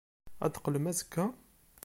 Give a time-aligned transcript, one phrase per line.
[0.45, 1.25] Ad d-teqqlem azekka?